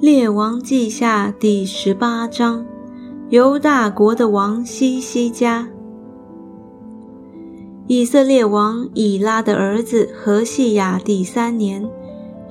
[0.00, 2.64] 列王记下第十八章，
[3.30, 5.68] 犹大国的王西西家，
[7.88, 11.84] 以色列王以拉的儿子何西雅第三年，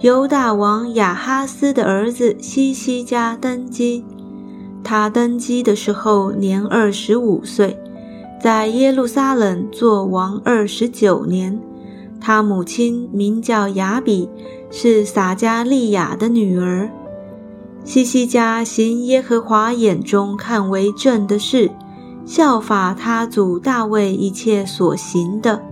[0.02, 4.04] 犹大王亚哈斯的儿子西西家登基。
[4.84, 7.80] 他登基的时候年二十五岁，
[8.42, 11.58] 在耶路撒冷做王二十九年。
[12.20, 14.28] 他母亲名叫雅比，
[14.70, 16.90] 是撒加利亚的女儿。
[17.88, 21.72] 西西家行耶和华眼中看为正的事，
[22.26, 25.64] 效法他祖大卫一切所行的。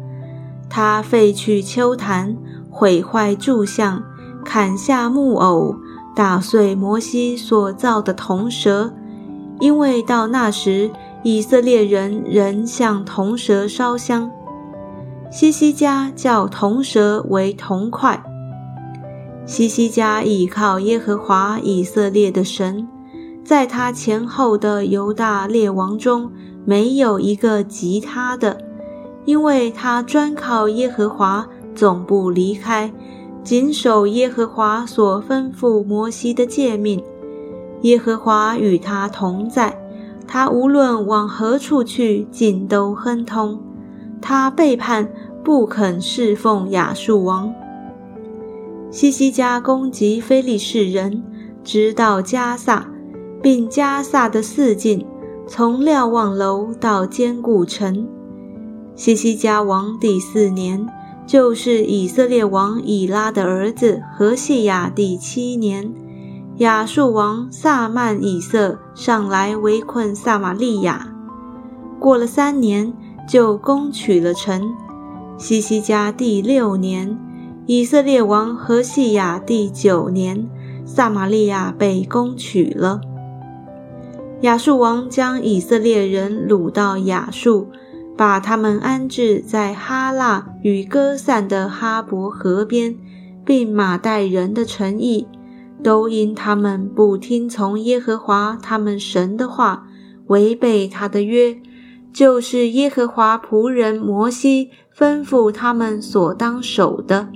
[0.70, 2.38] 他废去丘坛，
[2.70, 4.02] 毁坏柱像，
[4.46, 5.76] 砍下木偶，
[6.16, 8.94] 打碎摩西所造的铜蛇，
[9.60, 10.90] 因为到那时
[11.22, 14.32] 以色列人仍向铜蛇烧香。
[15.30, 18.24] 西西家叫铜蛇为铜块。
[19.46, 22.88] 西西家倚靠耶和华以色列的神，
[23.44, 26.32] 在他前后的犹大列王中
[26.66, 28.58] 没有一个及他的，
[29.24, 32.92] 因为他专靠耶和华，总不离开，
[33.44, 37.04] 谨守耶和华所吩咐摩西的诫命。
[37.82, 39.78] 耶和华与他同在，
[40.26, 43.62] 他无论往何处去，尽都亨通。
[44.20, 45.08] 他背叛，
[45.44, 47.54] 不肯侍奉亚述王。
[48.96, 51.22] 西西家攻击非利士人，
[51.66, 52.88] 直到加萨，
[53.42, 55.06] 并加萨的四境，
[55.46, 58.08] 从瞭望楼到坚固城。
[58.96, 60.88] 西西家王第四年，
[61.28, 65.94] 就是以色列王以拉的儿子何西雅第七年，
[66.60, 71.14] 亚述王萨曼以色上来围困撒玛利亚。
[72.00, 72.94] 过了三年，
[73.28, 74.74] 就攻取了城。
[75.38, 77.20] 西西家第六年。
[77.68, 80.48] 以色列王何西雅第九年，
[80.86, 83.02] 撒玛利亚被攻取了。
[84.42, 87.68] 亚述王将以色列人掳到亚述，
[88.16, 92.96] 把他们安置在哈腊与歌散的哈伯河边，
[93.44, 95.28] 并马代人的城邑，
[95.82, 99.88] 都因他们不听从耶和华他们神的话，
[100.28, 101.60] 违背他的约，
[102.14, 107.30] 就是耶和华仆人摩西吩咐他们所当守的。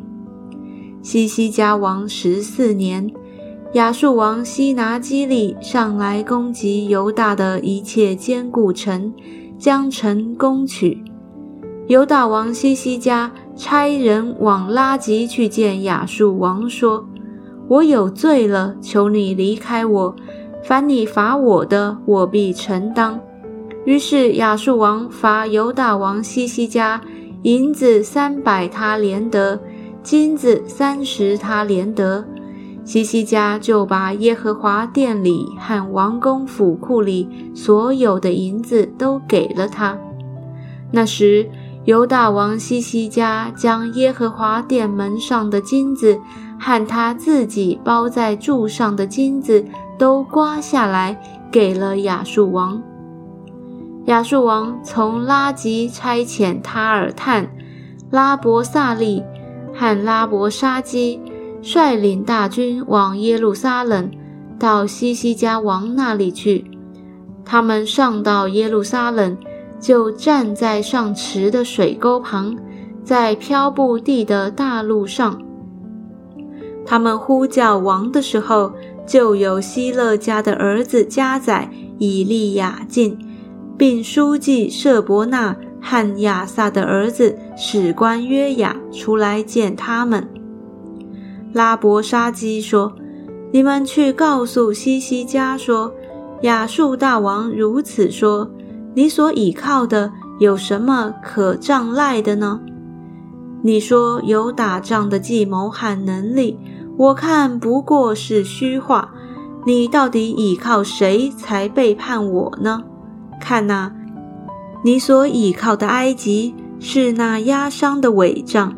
[1.02, 3.10] 西西家王十四年，
[3.74, 9.14] 亚述王西拿基利上来攻击犹大的一切坚固城，
[9.58, 11.02] 将城攻取。
[11.88, 17.08] 犹大王西西家差人往拉吉去见亚述王，说
[17.70, 20.16] ：“我有罪了，求你离开我。
[20.62, 23.20] 凡你罚我的，我必承当。”
[23.86, 27.02] 于是亚述王罚犹大王西西家
[27.44, 29.60] 银子三百他连得。
[30.10, 32.26] 金子三十他连得，
[32.84, 39.96] 西西家就把耶和华殿里和王宫府库里所有的银子都给了他。
[40.92, 41.48] 那时，
[41.86, 46.20] 犹大王西西家将耶和华殿门上的金子
[46.60, 49.64] 和他自己包在柱上的金子
[50.00, 51.22] 都刮下来，
[51.52, 52.82] 给了亚述王。
[54.06, 57.48] 亚述王从拉吉差遣塔尔探、
[58.10, 59.24] 拉伯萨利。
[59.80, 61.22] 和拉伯沙基
[61.62, 64.12] 率领大军往耶路撒冷，
[64.60, 66.70] 到西西家王那里去。
[67.46, 69.38] 他们上到耶路撒冷，
[69.80, 72.58] 就站在上池的水沟旁，
[73.06, 75.42] 在漂布地的大路上。
[76.86, 78.74] 他们呼叫王的时候，
[79.08, 83.18] 就有希勒家的儿子加载、以利亚进，
[83.78, 85.56] 并书记舍伯纳。
[85.82, 90.28] 和亚萨的儿子史官约雅出来见他们。
[91.54, 92.94] 拉伯沙基说
[93.52, 95.92] ：“你们去告诉西西家说，
[96.44, 98.52] 亚述大王如此说：
[98.94, 102.60] 你所倚靠的有什么可仗赖的呢？
[103.62, 106.58] 你说有打仗的计谋和能力，
[106.98, 109.12] 我看不过是虚话。
[109.66, 112.84] 你到底倚靠谁才背叛我呢？
[113.42, 113.94] 看哪！”
[114.84, 118.76] 你所倚靠的埃及是那压伤的伪杖，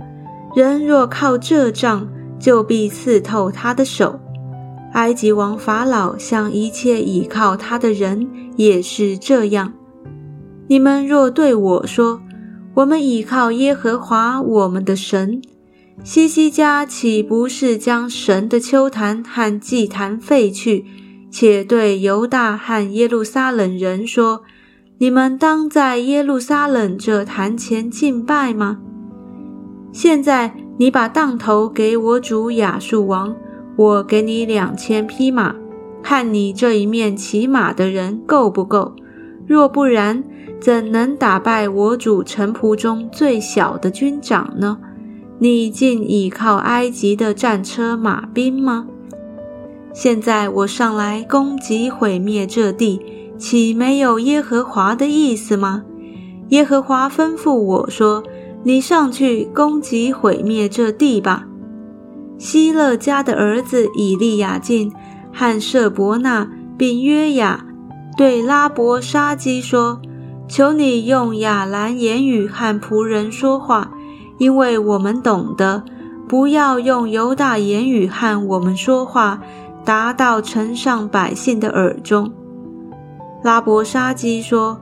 [0.55, 2.07] 人若靠这杖，
[2.39, 4.19] 就必刺透他的手。
[4.93, 8.27] 埃及王法老向一切倚靠他的人
[8.57, 9.73] 也是这样。
[10.67, 12.21] 你们若对我说
[12.75, 15.41] ：“我们倚靠耶和华我们的神。”
[16.03, 20.83] 西西家岂不是将神的丘坛和祭坛废去，
[21.29, 24.41] 且对犹大和耶路撒冷人说？
[25.01, 28.77] 你们当在耶路撒冷这坛前敬拜吗？
[29.91, 33.35] 现在你把当头给我主亚述王，
[33.77, 35.55] 我给你两千匹马，
[36.03, 38.95] 看你这一面骑马的人够不够。
[39.47, 40.23] 若不然，
[40.59, 44.77] 怎能打败我主臣仆中最小的军长呢？
[45.39, 48.85] 你竟倚靠埃及的战车马兵吗？
[49.95, 53.01] 现在我上来攻击毁灭这地，
[53.41, 55.81] 岂没有耶和华的意思吗？
[56.49, 58.23] 耶和华吩咐我说
[58.63, 61.47] ：“你上去攻击毁灭这地吧。”
[62.37, 64.93] 希勒家的儿子以利亚敬
[65.33, 66.47] 和舍伯纳
[66.77, 67.65] 并约雅
[68.15, 69.99] 对拉伯沙基说
[70.47, 73.91] ：“求你用亚兰言语和仆人说话，
[74.37, 75.81] 因为我们懂得；
[76.27, 79.41] 不要用犹大言语和我们说话。”
[79.83, 82.31] 达到城上百姓的耳中。
[83.43, 84.81] 拉伯沙基说：“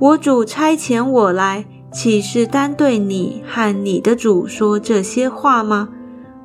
[0.00, 5.88] 我主差遣我来，岂是单对你和你的主说这些话吗？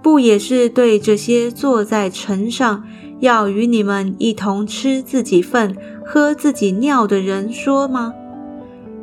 [0.03, 2.83] 不也是对这些坐在城上，
[3.19, 5.75] 要与你们一同吃自己粪、
[6.05, 8.13] 喝自己尿的人说吗？”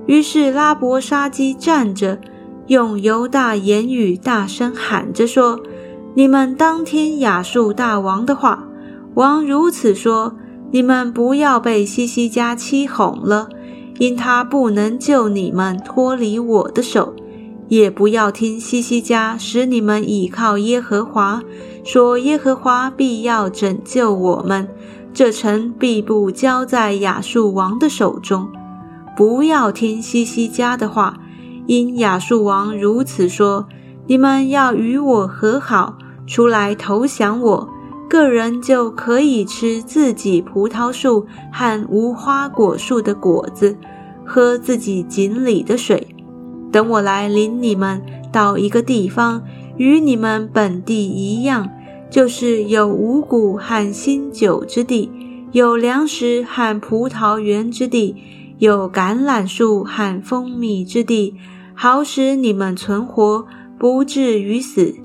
[0.06, 2.18] 于是拉伯沙基站着，
[2.68, 5.60] 用犹大言语大声喊着说
[6.14, 8.68] ：“你们当听亚述大王的话。”
[9.14, 10.36] 王如此说
[10.72, 13.50] ：“你们不要被西西家欺哄了，
[13.98, 17.12] 因他不能救你们脱离我的手；
[17.68, 21.42] 也不要听西西家使你们倚靠耶和华，
[21.84, 24.66] 说耶和华必要拯救我们，
[25.12, 28.48] 这城必不交在亚述王的手中。
[29.14, 31.18] 不要听西西家的话，
[31.66, 33.66] 因亚述王如此说：
[34.06, 37.68] 你们要与我和好，出来投降我。”
[38.12, 43.74] 个人就可以吃自己葡萄树和无花果树的果子，
[44.22, 46.06] 喝自己井里的水。
[46.70, 49.42] 等我来领你们到一个地方，
[49.78, 51.66] 与你们本地一样，
[52.10, 55.10] 就是有五谷和新酒之地，
[55.52, 58.14] 有粮食和葡萄园之地，
[58.58, 61.34] 有橄榄树和蜂蜜之地，
[61.72, 63.46] 好使你们存活，
[63.78, 64.96] 不至于死。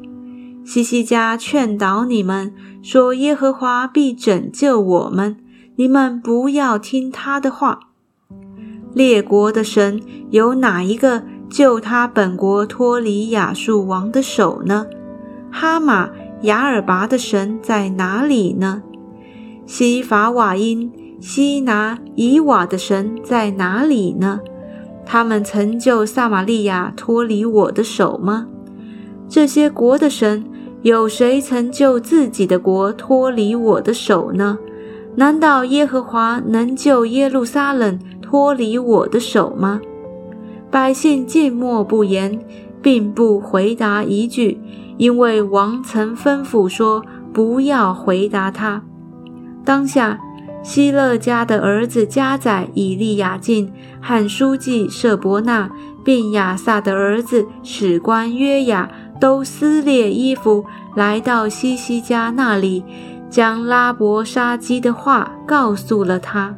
[0.67, 2.53] 西西家劝导你们。
[2.83, 5.37] 说耶和华必拯救我们，
[5.77, 7.79] 你们不要听他的话。
[8.93, 14.87] 列国的神有哪一个救他本国脱离亚述王的手呢？
[15.49, 16.09] 哈马
[16.41, 18.83] 雅尔拔的神在哪里呢？
[19.65, 20.91] 西法瓦因
[21.21, 24.41] 西拿以瓦的神在哪里呢？
[25.05, 28.47] 他们曾救撒玛利亚脱离我的手吗？
[29.29, 30.45] 这些国的神。
[30.87, 34.57] 有谁曾救自己的国脱离我的手呢？
[35.17, 39.81] 难道耶和华能救耶路撒冷脱离我的手吗？
[40.71, 42.39] 百姓静默不言，
[42.81, 44.61] 并不回答一句，
[44.95, 48.81] 因为王曾吩咐说不要回答他。
[49.65, 50.17] 当下，
[50.63, 53.69] 希勒家的儿子加载、以利亚敬
[53.99, 55.69] 和书记舍伯纳，
[56.05, 58.89] 并亚萨的儿子史官约雅。
[59.19, 60.65] 都撕裂衣服，
[60.95, 62.83] 来到西西家那里，
[63.29, 66.55] 将拉伯杀基的话告诉了他。